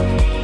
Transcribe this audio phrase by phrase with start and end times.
[0.00, 0.39] Bye.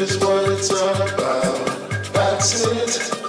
[0.00, 2.12] Is what it's all about.
[2.14, 3.19] That's it.